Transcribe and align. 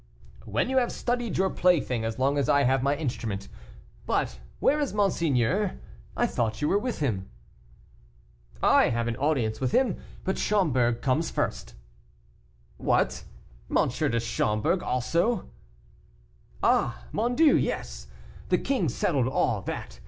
"When 0.45 0.67
you 0.67 0.77
have 0.77 0.91
studied 0.91 1.37
your 1.37 1.51
plaything 1.51 2.03
as 2.05 2.17
long 2.17 2.39
as 2.39 2.49
I 2.49 2.63
have 2.63 2.81
my 2.81 2.95
instrument. 2.95 3.47
But 4.07 4.39
where 4.59 4.79
is 4.79 4.95
monseigneur? 4.95 5.79
I 6.17 6.25
thought 6.25 6.59
you 6.59 6.67
were 6.69 6.79
with 6.79 7.01
him." 7.01 7.29
"I 8.63 8.89
have 8.89 9.07
an 9.07 9.15
audience 9.17 9.61
with 9.61 9.73
him, 9.73 9.97
but 10.23 10.39
Schomberg 10.39 11.03
comes 11.03 11.29
first." 11.29 11.75
"What! 12.77 13.25
M. 13.69 13.89
de 13.89 14.19
Schomberg, 14.19 14.81
also!" 14.81 15.51
"Oh! 16.63 16.99
mon 17.11 17.35
Dieu; 17.35 17.55
yes. 17.55 18.07
The 18.49 18.57
king 18.57 18.89
settled 18.89 19.27
all 19.27 19.61
that. 19.61 19.99